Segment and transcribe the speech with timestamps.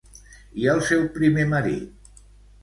[0.61, 2.11] I el seu primer marit?